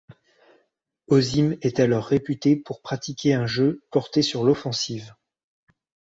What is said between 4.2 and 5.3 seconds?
sur l’offensive.